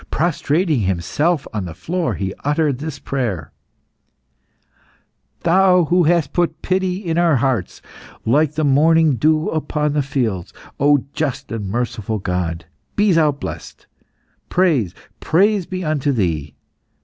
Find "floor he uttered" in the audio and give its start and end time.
1.75-2.79